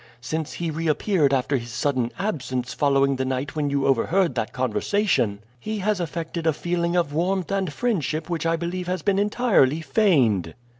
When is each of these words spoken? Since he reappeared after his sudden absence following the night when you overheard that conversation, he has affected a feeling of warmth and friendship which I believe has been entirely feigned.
Since 0.19 0.53
he 0.53 0.71
reappeared 0.71 1.31
after 1.31 1.57
his 1.57 1.69
sudden 1.69 2.11
absence 2.17 2.73
following 2.73 3.17
the 3.17 3.23
night 3.23 3.55
when 3.55 3.69
you 3.69 3.85
overheard 3.85 4.33
that 4.33 4.51
conversation, 4.51 5.43
he 5.59 5.77
has 5.77 5.99
affected 5.99 6.47
a 6.47 6.53
feeling 6.53 6.95
of 6.95 7.13
warmth 7.13 7.51
and 7.51 7.71
friendship 7.71 8.27
which 8.27 8.47
I 8.47 8.55
believe 8.55 8.87
has 8.87 9.03
been 9.03 9.19
entirely 9.19 9.79
feigned. 9.81 10.55